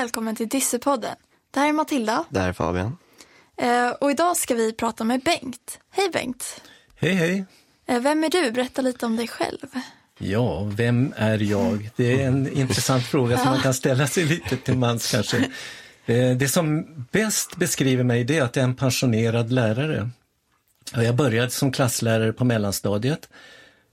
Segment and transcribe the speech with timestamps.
[0.00, 1.14] välkommen till Dyssepodden.
[1.50, 2.98] Det här är Matilda Det här är Fabian.
[3.56, 5.78] eh, och idag ska vi prata med Bengt.
[5.90, 6.60] Hej Bengt!
[6.96, 7.44] Hej, hej.
[7.86, 8.50] Eh, Vem är du?
[8.50, 9.66] Berätta lite om dig själv.
[10.18, 11.90] Ja, vem är jag?
[11.96, 15.36] Det är en intressant fråga som man kan ställa sig lite till mans kanske.
[16.06, 20.10] Eh, Det som bäst beskriver mig det är att jag är en pensionerad lärare.
[20.94, 23.28] Jag började som klasslärare på mellanstadiet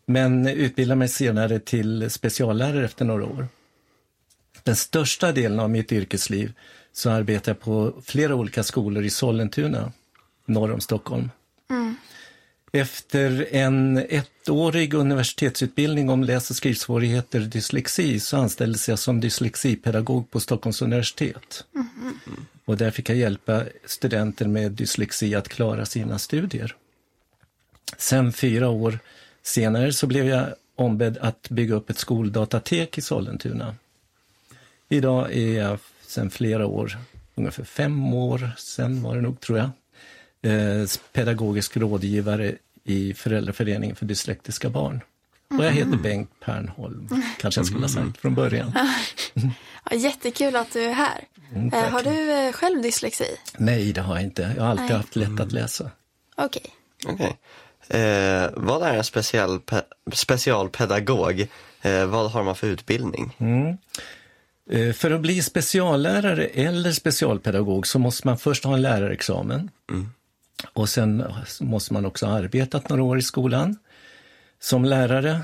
[0.05, 3.47] men utbildade mig senare till speciallärare efter några år.
[4.63, 6.53] Den största delen av mitt yrkesliv
[6.93, 9.91] så arbetar jag på flera olika skolor i Sollentuna,
[10.45, 11.29] norr om Stockholm.
[12.75, 20.31] Efter en ettårig universitetsutbildning om läs och skrivsvårigheter och dyslexi så anställdes jag som dyslexipedagog
[20.31, 21.65] på Stockholms universitet.
[22.65, 26.75] Och där fick jag hjälpa studenter med dyslexi att klara sina studier.
[27.97, 28.99] Sen fyra år
[29.43, 33.75] senare så blev jag ombedd att bygga upp ett skoldatatek i Sollentuna.
[34.93, 36.97] Idag är jag sedan flera år,
[37.35, 39.69] ungefär fem år sen var det nog tror jag,
[40.53, 45.01] eh, pedagogisk rådgivare i Föräldraföreningen för dyslektiska barn.
[45.59, 48.73] Och jag heter Bengt Pernholm, kanske jag skulle ha sagt från början.
[49.91, 51.23] Ja, jättekul att du är här.
[51.55, 51.89] Mm, Eh.
[51.89, 53.25] Har du eh, själv dyslexi?
[53.57, 54.53] Nej, det har jag inte.
[54.57, 54.95] Jag har alltid Nej.
[54.97, 55.91] haft lätt att läsa.
[56.35, 56.65] Okej.
[57.07, 57.37] Okej.
[58.01, 61.47] Eh, vad är en speciell pe- specialpedagog?
[61.81, 63.35] Eh, vad har man för utbildning?
[63.39, 63.75] Eh,
[64.95, 69.69] För att bli speciallärare eller specialpedagog så måste man först ha en lärarexamen.
[70.73, 71.23] Och sen
[71.61, 73.77] måste man också ha arbetat några år i skolan
[74.59, 75.41] som lärare.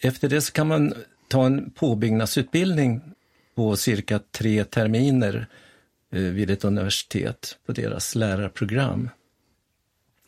[0.00, 0.94] Efter det så kan man
[1.28, 3.00] ta en påbyggnadsutbildning
[3.54, 5.46] på cirka tre terminer
[6.12, 9.10] eh, vid ett universitet på deras lärarprogram.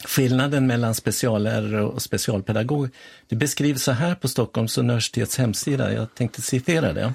[0.04, 2.88] Skillnaden mellan speciallärare och specialpedagog
[3.28, 5.92] det beskrivs så här på Stockholms universitets hemsida.
[5.92, 7.12] Jag tänkte citera det.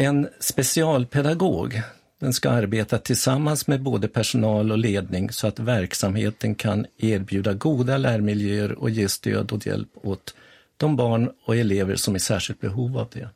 [0.00, 1.82] En specialpedagog
[2.18, 7.98] den ska arbeta tillsammans med både personal och ledning så att verksamheten kan erbjuda goda
[7.98, 10.34] lärmiljöer och ge stöd och hjälp åt
[10.76, 13.28] de barn och elever som är särskilt behov av det.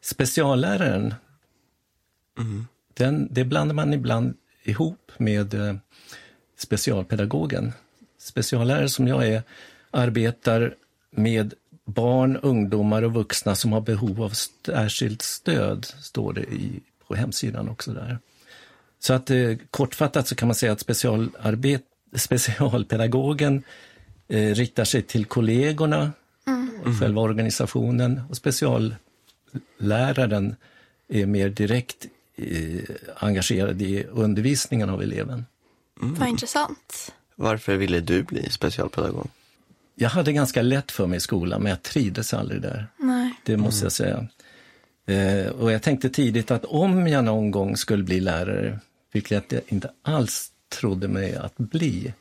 [0.00, 1.14] Specialläraren,
[2.94, 5.76] den, det blandar man ibland ihop med eh,
[6.58, 7.72] specialpedagogen.
[8.18, 9.42] Speciallärare som jag är
[9.90, 10.74] arbetar
[11.10, 11.54] med
[11.84, 14.32] barn, ungdomar och vuxna som har behov av
[14.66, 18.18] särskilt stöd, står det i, på hemsidan också där.
[18.98, 21.82] Så att eh, kortfattat så kan man säga att specialarbet,
[22.14, 23.62] specialpedagogen
[24.28, 26.12] eh, riktar sig till kollegorna,
[26.84, 30.56] och själva organisationen och specialläraren
[31.08, 32.06] är mer direkt
[32.36, 32.82] eh,
[33.16, 35.46] engagerad i undervisningen av eleven.
[35.94, 37.12] Vad intressant.
[37.34, 39.28] Varför ville du bli specialpedagog?
[39.94, 42.86] Jag hade ganska lätt för mig i skolan, men jag trivdes aldrig där.
[42.96, 43.34] Nej.
[43.44, 44.28] Det måste jag säga.
[45.06, 48.78] Eh, och jag tänkte tidigt att om jag någon gång skulle bli lärare,
[49.12, 52.12] vilket jag inte alls trodde mig att bli,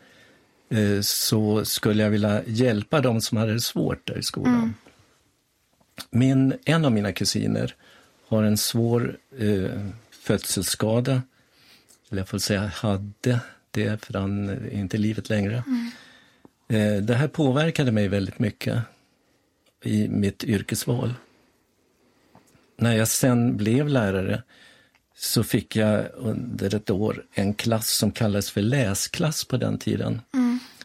[0.69, 4.73] eh, så skulle jag vilja hjälpa dem som hade det svårt där i skolan.
[6.09, 7.75] Min, en av mina kusiner
[8.28, 11.22] har en svår eh, födselskada.
[12.09, 13.39] Eller jag får säga hade
[13.72, 15.56] det, för han är inte i livet längre.
[15.56, 15.63] Eh,
[17.01, 18.79] det här påverkade mig väldigt mycket
[19.84, 21.13] i mitt yrkesval.
[22.78, 24.44] När jag sen blev lärare
[25.16, 30.22] så fick jag under ett år en klass som kallades för läsklass på den tiden.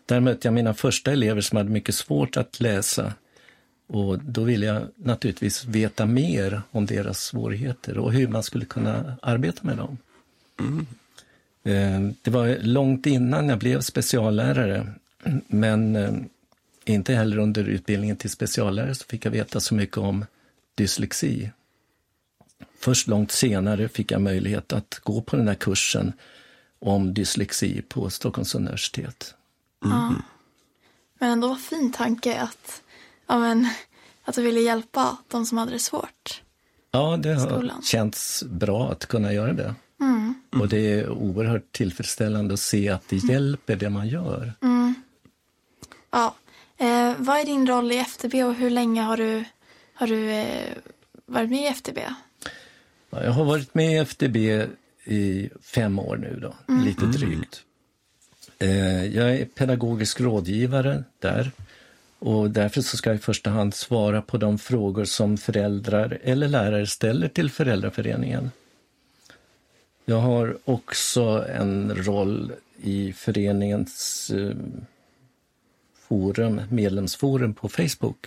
[0.06, 3.12] Där mötte jag mina första elever som hade mycket svårt att läsa.
[3.86, 9.16] Och då ville jag naturligtvis veta mer om deras svårigheter och hur man skulle kunna
[9.22, 9.98] arbeta med dem.
[11.64, 14.86] Eh, Det var långt innan jag blev speciallärare,
[15.48, 16.12] men eh,
[16.84, 20.24] inte heller under utbildningen till speciallärare så fick jag veta så mycket om
[20.74, 21.50] dyslexi.
[22.78, 26.12] Först långt senare fick jag möjlighet att gå på den här kursen
[26.78, 29.34] om dyslexi på Stockholms universitet.
[31.18, 32.82] Men ändå var fin tanke att,
[33.26, 33.68] ja, men,
[34.24, 36.42] att du ville hjälpa de som hade det svårt.
[36.90, 37.82] Ja, det har Skolan.
[37.82, 39.74] känts bra att kunna göra det.
[40.50, 44.52] Och det är oerhört tillfredsställande att se att det hjälper det man gör.
[46.10, 46.34] Ja.
[46.76, 49.44] Eh, vad är din roll i FTB och hur länge har du,
[49.94, 50.72] har du eh,
[51.26, 51.98] varit med i FTB?
[53.10, 54.36] Ja, Jag har varit med i FDB
[55.04, 57.62] i fem år nu då, lite drygt.
[58.58, 61.50] Eh, Jag är pedagogisk rådgivare där
[62.18, 66.48] och därför så ska jag i första hand svara på de frågor som föräldrar eller
[66.48, 68.50] lärare ställer till föräldraföreningen.
[70.04, 72.52] Jag har också en roll
[72.82, 74.56] i föreningens eh,
[76.08, 78.26] forum, medlemsforum på Facebook.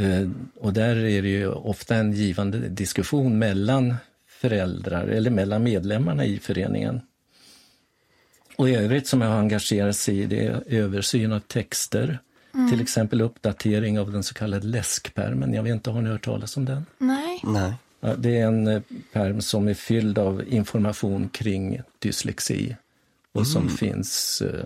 [0.00, 0.30] Eh,
[0.60, 3.94] och där är det ju ofta en givande diskussion mellan
[4.28, 7.00] föräldrar eller mellan medlemmarna i föreningen.
[8.56, 12.18] Och i övrigt som jag har engagerat sig i det är översyn av texter.
[12.70, 15.54] Till exempel uppdatering av den så kallade läskpermen.
[15.54, 16.86] Jag vet inte, har ni hört talas om den?
[16.98, 17.40] Nej.
[17.44, 17.72] Nej.
[18.00, 18.82] Ja, det är en eh,
[19.12, 22.76] pärm som är fylld av information kring dyslexi
[23.32, 24.64] och som finns eh,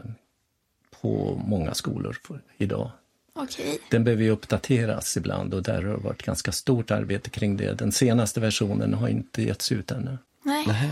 [1.05, 2.17] på många skolor
[2.57, 2.91] idag.
[3.33, 3.79] Okej.
[3.91, 7.73] Den behöver ju uppdateras ibland och där har det varit ganska stort arbete kring det.
[7.73, 10.19] Den senaste versionen har inte getts ut ännu.
[10.43, 10.65] Nej.
[10.67, 10.91] Nej.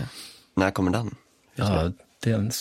[0.55, 1.15] När kommer den?
[1.55, 2.51] Ja, det är en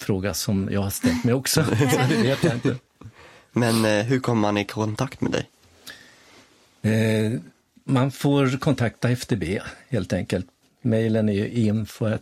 [0.00, 1.70] fråga som jag har ställt mig också, så
[2.08, 2.76] det vet jag inte.
[3.52, 5.50] Men eh, hur kommer man i kontakt med dig?
[6.92, 7.32] Eh,
[7.84, 9.44] man får kontakta FDB
[9.88, 10.46] helt enkelt.
[10.82, 12.20] Mailen är ju info.ftb.se.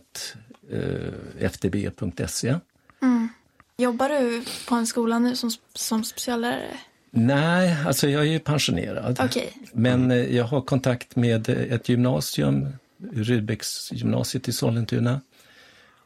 [3.81, 6.77] Jobbar du på en skola nu som, som speciallärare?
[7.11, 9.19] Nej, alltså jag är ju pensionerad.
[9.23, 9.53] Okej.
[9.73, 12.67] Men eh, jag har kontakt med eh, ett gymnasium,
[13.11, 15.21] Rudbecksgymnasiet i Sollentuna.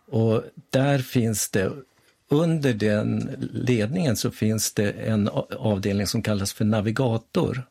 [0.08, 1.72] Och där finns det,
[2.30, 5.30] under den ledningen så finns det en
[5.60, 7.64] avdelning som kallas för navigator.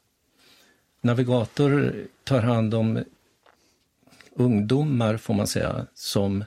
[1.00, 3.04] Navigator tar hand om
[4.34, 6.44] ungdomar, får man säga, som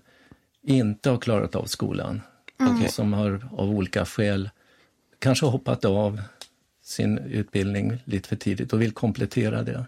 [0.64, 2.22] inte har klarat av skolan.
[2.60, 2.90] Okej.
[2.90, 4.50] Som har av olika skäl
[5.20, 6.22] kanske hoppat av
[6.84, 9.86] sin utbildning lite för tidigt och vill komplettera det.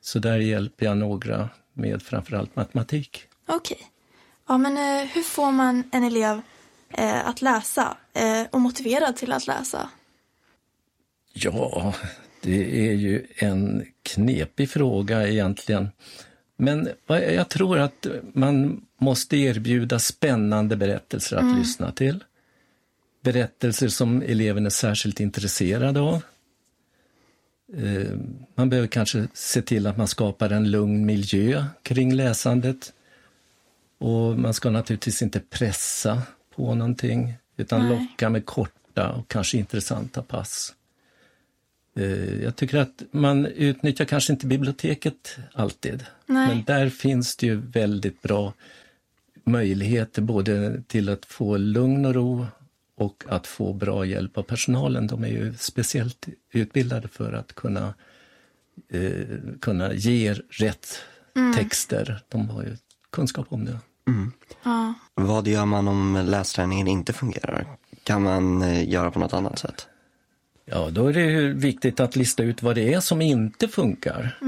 [0.00, 3.24] Så där hjälper jag några med framförallt matematik.
[3.46, 3.78] Okej.
[4.48, 6.40] Ja, men eh, hur får man en elev
[6.90, 9.90] eh, att läsa eh, och motiverad till att läsa?
[11.32, 11.94] Ja,
[12.40, 15.88] det är ju en knepig fråga egentligen.
[16.56, 22.24] Men vad- jag tror att man måste erbjuda spännande berättelser att lyssna till.
[23.22, 26.22] Berättelser som eleven är särskilt intresserad av.
[27.76, 28.12] Eh,
[28.54, 32.92] Man behöver kanske se till att man skapar en lugn miljö kring läsandet.
[33.98, 36.22] Och man ska naturligtvis inte pressa
[36.56, 37.90] på någonting, utan Nej.
[37.98, 40.74] locka med korta och kanske intressanta pass.
[41.96, 46.04] Eh, Jag tycker att man utnyttjar kanske inte biblioteket alltid.
[46.26, 46.48] Nej.
[46.48, 48.52] Men där finns det ju väldigt bra
[49.44, 52.46] möjligheter både till att få lugn och ro
[52.94, 55.06] och att få bra hjälp av personalen.
[55.06, 57.94] De är ju speciellt utbildade för att kunna,
[58.88, 59.26] eh,
[59.60, 60.98] kunna ge rätt
[61.56, 62.20] texter.
[62.28, 62.76] De har ju
[63.10, 63.78] kunskap om det.
[64.62, 64.94] Ja.
[65.14, 67.66] Vad gör man om lästräningen inte fungerar?
[68.02, 69.86] Kan man eh, göra på något annat sätt?
[70.64, 74.38] Ja, då är det ju viktigt att lista ut vad det är som inte funkar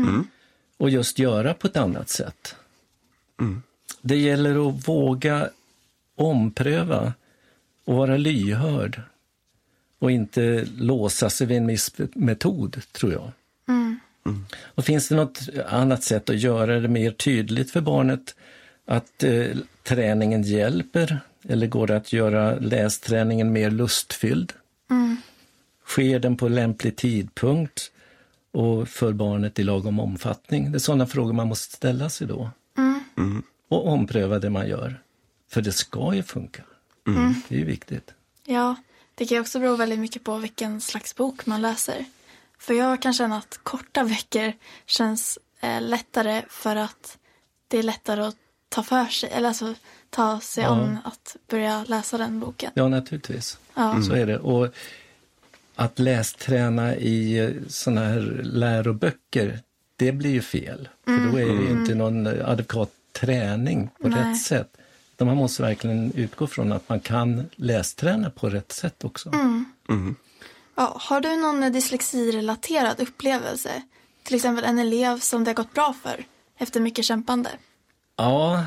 [0.78, 2.56] och just göra på ett annat sätt.
[4.06, 5.48] Det gäller att våga
[6.16, 7.12] ompröva
[7.84, 9.02] och vara lyhörd
[9.98, 13.30] och inte låsa sig vid en viss metod, tror jag.
[14.62, 18.34] Och finns det något annat sätt att göra det mer tydligt för barnet
[18.84, 19.46] att eh,
[19.82, 21.20] träningen hjälper?
[21.48, 24.52] Eller går det att göra lästräningen mer lustfylld?
[25.86, 27.92] Sker den på lämplig tidpunkt
[28.52, 30.72] och för barnet i lagom omfattning?
[30.72, 32.50] Det är sådana frågor man måste ställa sig då.
[33.74, 35.00] Och ompröva det man gör.
[35.50, 36.62] För det ska ju funka.
[37.48, 38.14] Det är ju viktigt.
[38.46, 38.76] ja,
[39.14, 42.04] det kan ju också bero väldigt mycket på vilken slags bok man läser.
[42.58, 44.52] För jag kan känna att korta veckor
[44.86, 47.18] känns eh, lättare för att
[47.68, 48.36] det är lättare att
[48.68, 49.74] ta för sig, eller alltså
[50.10, 50.70] ta sig Ja.
[50.70, 52.70] an att börja läsa den boken.
[52.74, 53.58] Ja, naturligtvis.
[53.74, 54.02] Ja.
[54.02, 54.38] Så är det.
[54.38, 54.68] Och
[55.74, 59.60] att lästräna i såna här läroböcker,
[59.96, 60.88] det blir ju fel.
[61.04, 62.90] För då är det ju inte någon adekvat
[63.20, 64.30] träning på Nej.
[64.30, 64.76] rätt sätt.
[65.20, 69.30] Man måste verkligen utgå från att man kan lästräna på rätt sätt också.
[70.76, 73.82] Ja, har du någon dyslexirelaterad upplevelse?
[74.22, 76.24] Till exempel en elev som det har gått bra för
[76.58, 77.50] efter mycket kämpande.
[78.16, 78.64] Ja,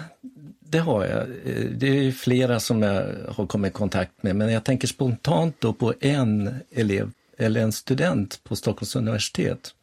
[0.59, 1.21] det har jag.
[1.21, 5.55] Eh, Det är flera som jag har kommit i kontakt med, men jag tänker spontant
[5.59, 9.73] då på en elev, eller en student på Stockholms universitet.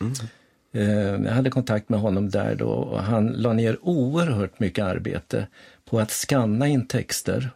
[0.00, 0.06] Eh,
[0.74, 5.46] Eh, jag hade kontakt med honom där då och han la ner oerhört mycket arbete
[5.84, 7.50] på att skanna in texter.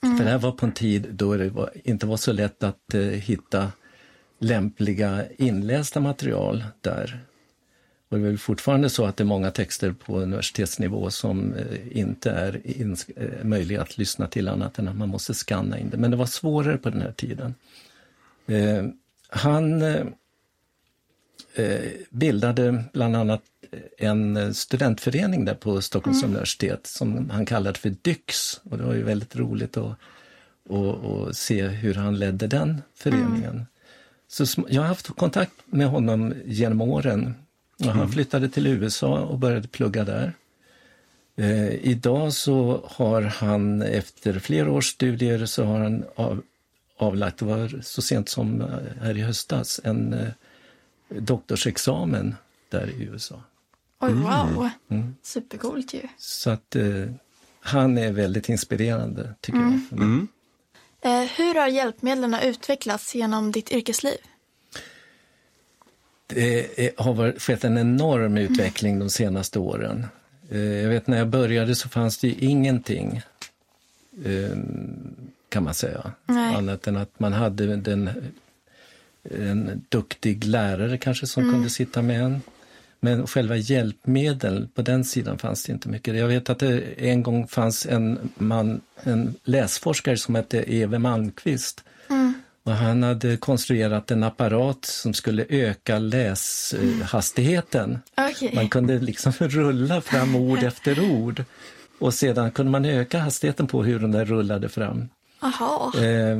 [0.00, 2.94] För det här var på en tid då det var, inte var så lätt att
[2.94, 3.72] eh, hitta
[4.38, 7.20] lämpliga inlästa material där.
[8.08, 11.98] Och det är väl fortfarande så att det är många texter på universitetsnivå som eh,
[11.98, 15.90] inte är ins- eh, möjliga att lyssna till annat än att man måste skanna in
[15.90, 15.96] det.
[15.96, 17.54] Men det var svårare på den här tiden.
[18.46, 18.84] Eh,
[19.28, 20.06] han eh,
[22.10, 23.42] bildade bland annat
[23.98, 28.60] en eh, studentförening där på Stockholms universitet som han kallade för DYX.
[28.70, 29.96] Och det var ju väldigt roligt att,
[30.70, 33.66] att, att se hur han ledde den föreningen.
[34.28, 37.34] Så sm- jag har haft kontakt med honom genom åren.
[37.78, 40.32] Och han flyttade till USA och började plugga där.
[41.36, 46.42] Eh, idag så har han efter flera års studier så har han av,
[46.96, 48.68] avlagt, det var så sent som eh,
[49.00, 50.28] här i höstas, en eh,
[51.08, 52.34] doktorsexamen
[52.68, 53.42] där i USA.
[54.00, 54.70] Oj, wow.
[54.88, 55.16] Mm.
[55.22, 56.02] Supercoolt ju.
[56.18, 56.84] Så att eh,
[57.60, 59.80] han är väldigt inspirerande tycker jag.
[59.88, 60.04] för mig.
[60.04, 60.28] Mm.
[61.00, 64.18] Eh, hur har hjälpmedlen utvecklats genom ditt yrkesliv?
[66.26, 70.06] Det är, har varit, skett en enorm utveckling de senaste åren.
[70.50, 73.22] Eh, jag vet när jag började så fanns det ju ingenting,
[74.24, 74.56] eh,
[75.48, 76.12] kan man säga.
[76.26, 76.54] Nej.
[76.54, 78.10] Annat än att man hade den,
[79.30, 82.42] en duktig lärare kanske som kunde sitta med en.
[83.00, 86.16] Men själva hjälpmedel, på den sidan fanns det inte mycket.
[86.16, 91.84] Jag vet att det en gång fanns en, man, en läsforskare som hette Eve Malmqvist.
[92.66, 97.98] Och han hade konstruerat en apparat som skulle öka läshastigheten.
[98.16, 98.52] Okej.
[98.54, 101.44] Man kunde liksom rulla fram ord efter ord.
[101.98, 105.08] Och sedan kunde man öka hastigheten på hur de där rullade fram.
[105.40, 106.04] Jaha.
[106.04, 106.38] Eh,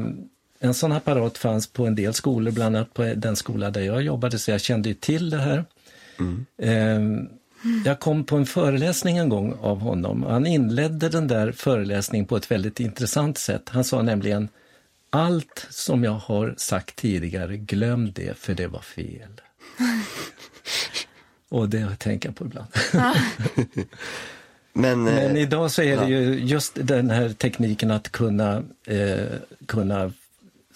[0.59, 4.03] en sån apparat fanns på en del skolor, bland annat på den skola där jag
[4.03, 5.65] jobbade, så jag kände ju till det här.
[6.63, 7.01] Eh,
[7.85, 10.23] jag kom på en föreläsning en gång av honom.
[10.23, 13.69] Han inledde den där föreläsningen på ett väldigt intressant sätt.
[13.69, 14.49] Han sa nämligen
[15.11, 19.41] allt som jag har sagt tidigare, glöm det för det var fel.
[21.49, 22.69] Och det tänker jag på ibland.
[24.73, 29.27] Men, Men eh, idag så är det ju just den här tekniken att kunna, eh,
[29.67, 30.13] kunna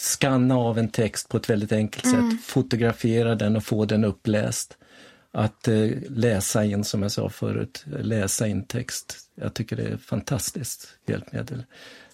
[0.00, 4.76] skanna av en text på ett väldigt enkelt sätt, fotografera den och få den uppläst.
[5.32, 9.16] Att eh, läsa in, som jag sa förut, läsa in text.
[9.34, 11.64] Jag tycker det är ett fantastiskt hjälpmedel.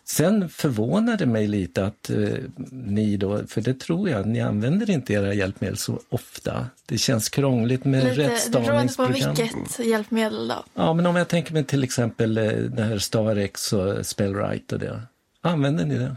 [0.05, 2.28] Sen förvånar det mig lite att eh,
[2.71, 6.66] ni då, för det tror jag, ni använder inte era hjälpmedel så ofta.
[6.87, 9.35] Det känns krångligt med Lite, det beror på rättstavningsprogram.
[9.35, 10.64] vilket hjälpmedel då.
[10.75, 14.81] Ja, men om jag tänker mig till exempel eh, det här StarX och Spellwrite och
[14.81, 15.02] det.
[15.40, 16.16] Använder ni det?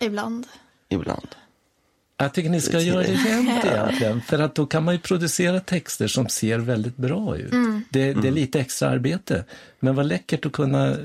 [0.00, 0.46] Ibland.
[0.92, 1.28] Ibland.
[2.16, 5.00] Jag tycker ni ska Det- göra det jämt egentligen, för att då kan man ju
[5.00, 7.52] producera texter som ser väldigt bra ut.
[7.90, 9.44] Det, det är lite extra arbete,
[9.80, 10.96] men vad läckert att kunna eh,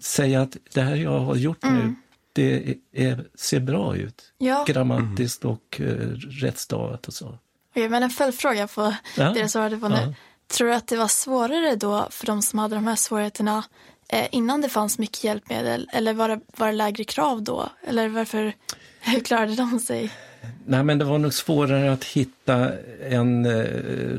[0.00, 1.94] säga att det här jag har gjort nu,
[2.32, 4.32] det är, är, ser bra ut.
[4.38, 4.64] Ja.
[4.68, 5.86] Grammatiskt och uh,
[6.40, 7.38] rättstavat och så.
[7.70, 9.30] Okej, men en följdfråga på Ja.
[9.32, 9.96] det du svarade på nu.
[9.96, 10.14] Ja.
[10.46, 13.64] Tror du att det var svårare då för de som hade de här svårigheterna
[14.08, 15.88] eh, innan det fanns mycket hjälpmedel?
[15.92, 17.68] Eller var det, var det lägre krav då?
[17.86, 18.52] Eller varför,
[19.00, 20.12] hur klarade de sig?
[20.66, 22.72] Nej, men det var nog svårare att hitta
[23.08, 23.64] en eh,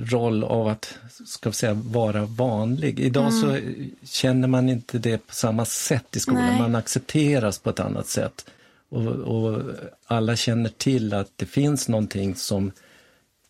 [0.06, 3.00] roll av att ska vi säga, vara vanlig.
[3.00, 3.64] Idag så eh,
[4.04, 6.46] känner man inte det på samma sätt i skolan.
[6.46, 6.60] Nej.
[6.60, 8.46] Man accepteras på ett annat sätt.
[8.90, 9.62] Och, och
[10.06, 12.72] alla känner till att det finns någonting som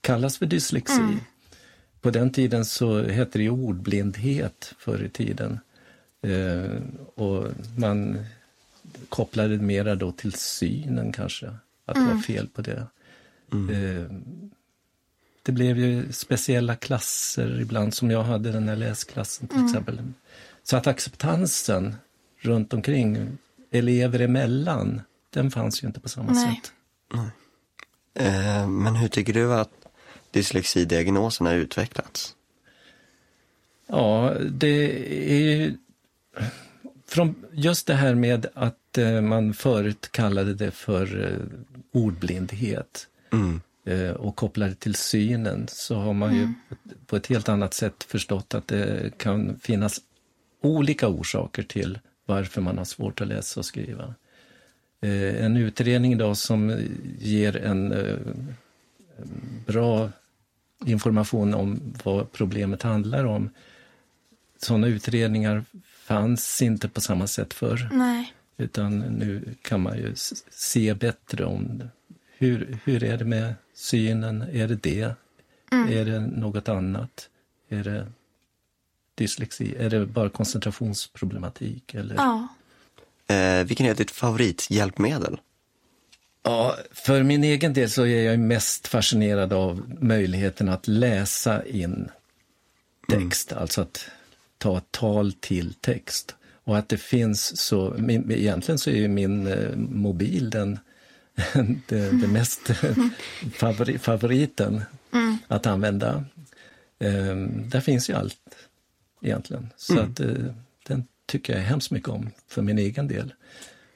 [0.02, 1.18] kallas för dyslexi.
[2.02, 5.60] På den tiden så hette det ordblindhet förr i tiden.
[6.22, 6.82] Eh,
[7.16, 7.48] och
[7.78, 8.26] man
[9.12, 11.48] kopplade det mera då till synen kanske,
[11.86, 12.88] att det var fel på det.
[13.52, 14.12] Eh,
[15.44, 20.02] det blev ju speciella klasser ibland, som jag hade den här läsklassen till exempel.
[20.64, 21.96] Så att acceptansen
[22.38, 23.38] runt omkring,
[23.72, 26.62] elever emellan, den fanns ju inte på samma Nej.
[26.64, 26.74] sätt.
[28.14, 29.72] Eh, men hur tycker du att
[30.32, 32.36] dyslexidiagnosen har utvecklats?
[33.88, 34.86] Ja, det
[35.32, 35.78] är ju
[37.08, 38.78] från just det här med att
[39.22, 41.60] man förut kallade det för eh,
[41.92, 43.62] ordblindhet Mm.
[43.86, 46.54] eh, och kopplade till synen så har man ju
[47.06, 50.02] på ett helt annat sätt förstått att det kan finnas
[50.62, 54.14] olika orsaker till varför man har svårt att läsa och skriva.
[55.02, 56.78] Eh, en utredning idag som
[57.20, 58.18] ger en eh,
[59.66, 60.10] bra
[60.86, 63.50] information om vad problemet handlar om.
[64.58, 67.90] Sådana utredningar fanns inte på samma sätt förr.
[67.92, 68.34] Nej.
[68.58, 70.14] Utan nu kan man ju
[70.50, 71.84] se bättre om
[72.38, 74.42] hur, hur är det med synen?
[74.42, 75.16] Är det det?
[75.72, 77.30] Är det något annat?
[77.70, 78.08] Är det
[79.16, 79.76] dyslexi?
[79.76, 81.94] Är det bara koncentrationsproblematik?
[81.94, 82.16] Eller?
[82.16, 82.48] Ja.
[83.36, 85.40] Eh, vilken är ditt favorithjälpmedel?
[86.44, 92.10] Ja, för min egen del så är jag mest fascinerad av möjligheten att läsa in
[93.10, 94.10] text, alltså att
[94.58, 96.36] ta tal till text.
[96.64, 100.80] Och att det finns så, min, egentligen så är ju min eh, mobil den,
[101.88, 102.72] det, det mest
[103.54, 104.82] favori, favoriten
[105.48, 106.26] att använda.
[107.00, 108.40] Eh, där finns ju allt
[109.22, 109.70] egentligen.
[109.78, 110.28] Så att eh,
[110.88, 113.34] den tycker jag hemskt mycket om för min egen del.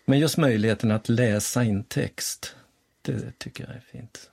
[0.05, 2.55] Men just möjligheten att läsa in text,
[3.01, 4.29] Det tycker jag är fint.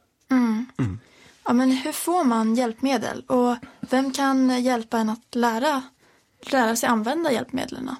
[1.44, 5.82] Ja, men hur får man hjälpmedel och vem kan hjälpa en att lära,
[6.50, 7.90] lära sig använda hjälpmedlen?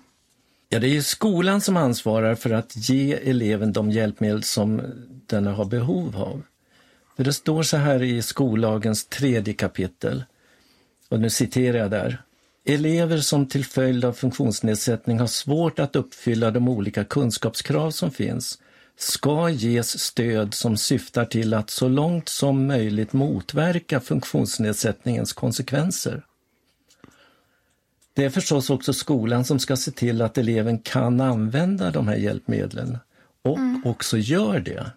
[0.72, 4.82] Ja, det är skolan som ansvarar för att ge eleven de hjälpmedel som
[5.26, 6.42] den har behov av.
[7.16, 10.24] För det står så här i skollagens tredje kapitel,
[11.08, 12.22] och nu citerar jag där.
[12.64, 18.58] Elever som till följd av funktionsnedsättning har svårt att uppfylla de olika kunskapskrav som finns
[18.96, 26.22] ska ges stöd som syftar till att så långt som möjligt motverka funktionsnedsättningens konsekvenser.
[28.14, 32.16] Det är förstås också skolan som ska se till att eleven kan använda de här
[32.16, 32.98] hjälpmedlen
[33.42, 34.90] och också gör det.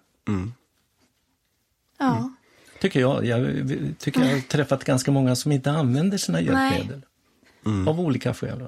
[1.98, 2.32] Ja.
[2.82, 3.26] Tycker jag.
[3.26, 3.66] Jag
[4.00, 7.02] tycker jag har träffat ganska många som inte använder sina hjälpmedel.
[7.88, 8.64] Av olika skäl.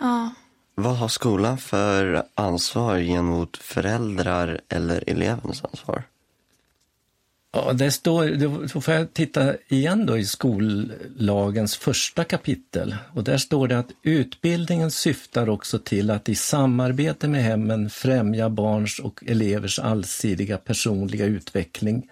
[0.00, 0.30] ja.
[0.74, 6.02] Vad har skolan för ansvar gentemot föräldrar eller elevens ansvar?
[7.56, 12.96] Ja, det står, då får jag titta igen då i skollagens första kapitel.
[13.12, 18.48] Och där står det att utbildningen syftar också till att i samarbete med hemmen främja
[18.48, 22.10] barns och elevers allsidiga personliga utveckling.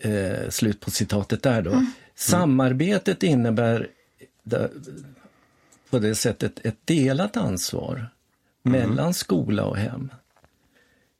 [0.00, 1.84] Eh, slut på citatet där då.
[2.14, 3.88] Samarbetet innebär
[5.90, 8.06] på det sättet ett delat ansvar
[8.62, 10.10] mellan skola och hem.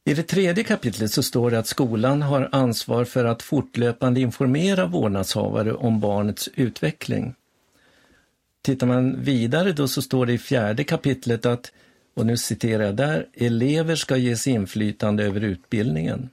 [0.09, 4.87] I det tredje kapitlet så står det att skolan har ansvar för att fortlöpande informera
[4.87, 7.35] vårdnadshavare om barnets utveckling.
[8.63, 11.73] Tittar man vidare då så står det i fjärde kapitlet att,
[12.15, 16.29] och nu citerar jag där, elever ska ges inflytande över utbildningen.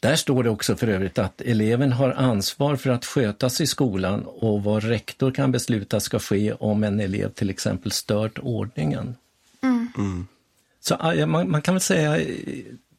[0.00, 3.66] Där står det också för övrigt att eleven har ansvar för att sköta sig i
[3.66, 9.16] skolan och vad rektor kan besluta ska ske om en elev till exempel stört ordningen.
[10.86, 12.10] Så man, man kan väl säga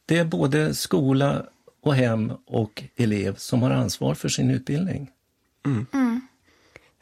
[0.06, 1.46] det är både skola
[1.82, 5.10] och hem och elev som har ansvar för sin utbildning.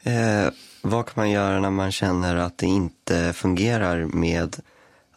[0.03, 0.49] Eh,
[0.81, 4.55] vad kan man göra när man känner att det inte fungerar med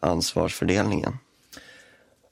[0.01, 1.19] ansvarsfördelningen?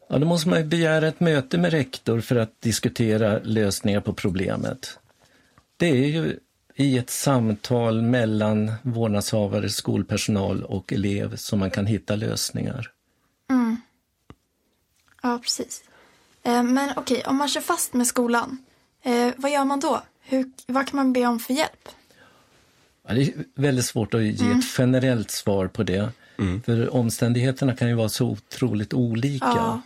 [0.08, 4.12] Ja, då måste man ju begära ett möte med rektor för att diskutera lösningar på
[4.12, 4.98] problemet.
[5.76, 6.38] Det är ju
[6.74, 12.92] i ett samtal mellan vårdnadshavare, skolpersonal och elev som man kan hitta lösningar.
[15.26, 15.84] Ja, precis.
[16.42, 18.58] Eh, Men okej, om man kör fast med skolan,
[19.02, 20.02] eh, vad gör man då?
[20.20, 21.88] Hur, vad kan man be om för hjälp?
[23.08, 26.10] Ja, det är väldigt svårt att ge ett generellt svar på det.
[26.64, 29.46] För omständigheterna kan ju vara så otroligt olika.
[29.46, 29.80] Ja.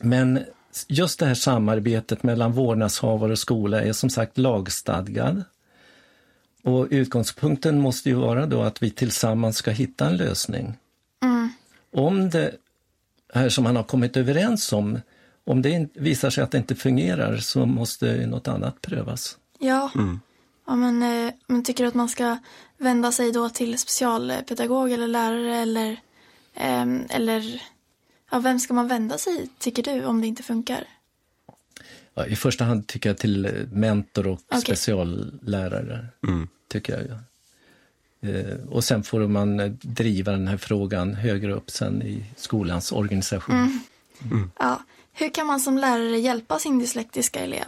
[0.00, 0.44] Men
[0.88, 5.44] just det här samarbetet mellan vårdnadshavare och skola är som sagt lagstadgad.
[6.62, 10.74] Och utgångspunkten måste ju vara då att vi tillsammans ska hitta en lösning.
[11.92, 12.56] Om det
[13.34, 15.00] här som man har kommit överens om,
[15.44, 19.38] om det visar sig att det inte fungerar så måste något annat prövas.
[19.58, 19.90] Ja.
[20.66, 22.36] ja men, eh, men tycker du att man ska
[22.78, 25.96] vända sig då till specialpedagog eller lärare eller,
[26.54, 27.62] ehm, eller
[28.30, 30.84] ja, vem ska man vända sig tycker du om det inte funkar?
[32.14, 34.60] Ja, I första hand tycker jag till eh, mentor och Okej.
[34.60, 36.06] speciallärare.
[36.68, 37.18] tycker jag.
[38.24, 42.92] Eh, Och sen får man eh, driva den här frågan högre upp sen i skolans
[42.92, 43.80] organisation.
[44.58, 44.82] Ja.
[45.12, 47.66] Hur kan man som lärare hjälpa sin dyslektiska elev?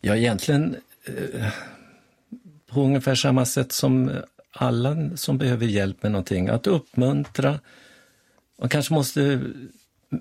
[0.00, 1.46] Ja, egentligen eh,
[2.66, 4.10] på ungefär samma sätt som
[4.52, 6.48] alla som behöver hjälp med någonting.
[6.48, 7.60] Att uppmuntra.
[8.60, 9.40] Man kanske måste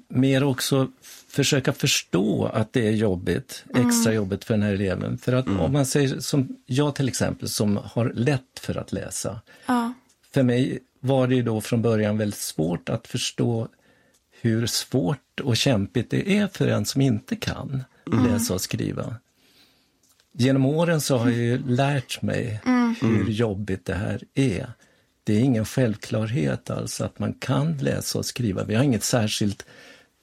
[0.07, 0.87] mer också
[1.27, 5.17] försöka förstå att det är jobbigt, extra jobbigt för den här eleven.
[5.17, 9.41] För att om man säger som jag till exempel som har lätt för att läsa.
[9.65, 9.93] Ja.
[10.31, 13.67] För mig var det då från början väldigt svårt att förstå
[14.41, 17.83] hur svårt och kämpigt det är för en som inte kan
[18.27, 19.15] läsa och skriva.
[20.31, 22.61] Genom åren så har jag ju lärt mig
[23.01, 24.73] hur jobbigt det här är.
[25.29, 28.63] Det är ingen självklarhet alls att man kan läsa och skriva.
[28.63, 29.65] Vi har inget särskilt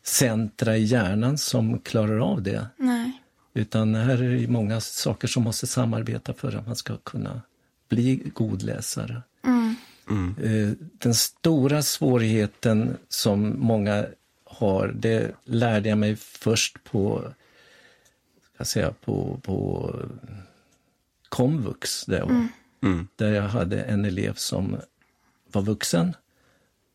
[0.03, 2.67] centra i hjärnan som klarar av det.
[2.77, 3.23] Nej.
[3.55, 7.43] Utan här är det många saker som måste samarbeta för att man ska kunna
[7.89, 9.23] bli god läsare.
[10.45, 14.07] Eh, Den stora svårigheten som många
[14.45, 17.19] har, det lärde jag mig först på,
[18.43, 19.95] ska jag säga, på, på
[21.29, 22.49] komvux där jag var.
[23.17, 24.77] Där jag hade en elev som
[25.57, 26.17] var vuxen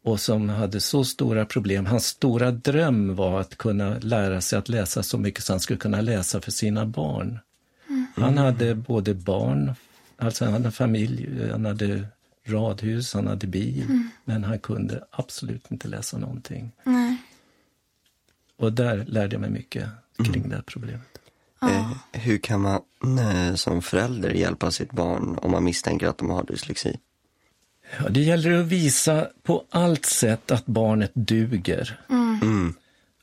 [0.03, 1.85] och som hade så stora problem.
[1.85, 5.79] Hans stora dröm var att kunna lära sig att läsa så mycket så han skulle
[5.79, 7.39] kunna läsa för sina barn.
[8.15, 9.73] Han hade både barn,
[10.17, 12.07] alltså han hade familj, han hade
[12.45, 16.71] radhus, han hade bil, men han kunde absolut inte läsa någonting.
[16.83, 17.17] Nej.
[18.57, 19.89] Och där lärde jag mig mycket
[20.31, 21.07] kring det här problemet.
[21.61, 22.81] Eh, hur kan man
[23.19, 26.99] eh, som förälder hjälpa sitt barn om man misstänker att de har dyslexi?
[27.99, 31.99] Ja, det gäller att visa på allt sätt att barnet duger.
[32.09, 32.73] Mm.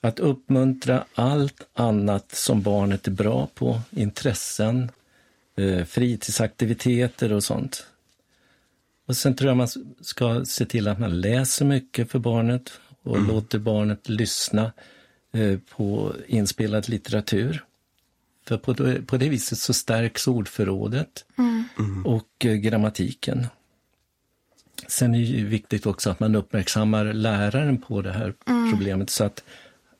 [0.01, 4.91] Att uppmuntra allt annat som barnet är bra på, intressen,
[5.57, 7.87] eh, fritidsaktiviteter och sånt.
[9.07, 9.69] Och sen tror jag man
[10.01, 12.71] ska se till att man läser mycket för barnet
[13.03, 14.73] och låter barnet lyssna
[15.33, 17.65] eh, på inspelad litteratur.
[18.47, 21.25] För på det, på det viset så stärks ordförrådet
[22.05, 23.47] och eh, grammatiken.
[24.87, 28.35] Sen är det viktigt också att man uppmärksammar läraren på det här
[28.73, 29.45] problemet så att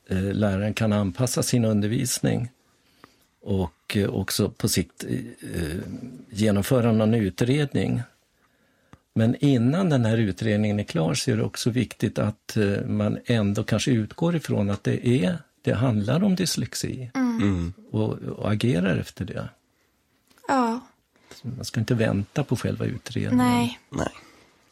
[0.09, 2.49] eh, läraren kan anpassa sin undervisning
[3.43, 5.19] och eh, också på sikt eh,
[6.31, 8.03] genomföra någon utredning.
[9.15, 13.19] Men innan den här utredningen är klar så är det också viktigt att eh, man
[13.27, 17.73] ändå kanske utgår ifrån att det, är, det handlar om dyslexi Mm.
[17.91, 19.49] och, och agerar efter det.
[20.49, 20.81] Ja.
[21.43, 23.47] Man ska inte vänta på själva utredningen.
[23.47, 23.81] Nej.
[23.91, 24.09] Nej.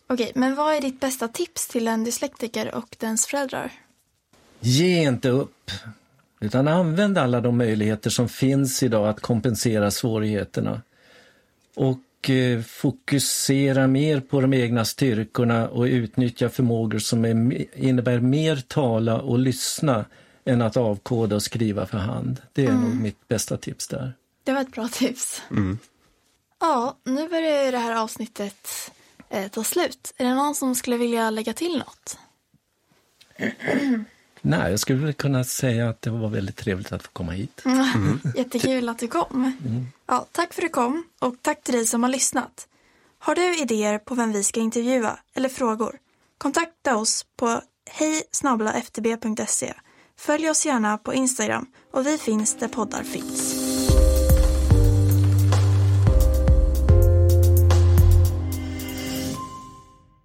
[0.09, 3.73] Okej, men vad är ditt bästa tips till en dyslektiker och dens föräldrar?
[4.61, 5.71] Ge inte upp,
[6.41, 10.83] utan använd alla de möjligheter som finns idag att kompensera svårigheterna.
[11.75, 18.57] Och eh, fokusera mer på de egna styrkorna och utnyttja förmågor som är, innebär mer
[18.57, 20.05] tala och lyssna
[20.45, 22.43] än att avkoda och skriva för hand.
[22.53, 24.13] Det är nog mitt bästa tips där.
[24.45, 25.43] Det var ett bra tips.
[25.51, 25.79] Mm.
[26.61, 28.69] Ja, nu börjar det här avsnittet
[29.29, 30.15] eh, ta slut.
[30.17, 32.19] Är det någon som skulle vilja lägga till något?
[34.41, 37.63] Nej, jag skulle kunna säga att det var väldigt trevligt att få komma hit.
[38.37, 39.57] Jättekul att du kom.
[40.07, 42.69] Ja, tack för att du kom och tack till dig som har lyssnat.
[43.19, 45.99] Har du idéer på vem vi ska intervjua eller frågor?
[46.39, 47.61] Kontakta oss på
[47.91, 48.23] hej
[48.83, 49.75] ftb.se.
[50.19, 53.66] Följ oss gärna på Instagram och vi finns där poddar finns.